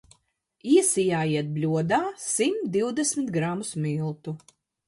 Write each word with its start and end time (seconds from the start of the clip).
Iesijājiet 0.77 1.51
bļodā 1.59 2.01
simt 2.23 2.65
divdesmit 2.79 3.33
gramus 3.37 3.75
miltu. 3.87 4.39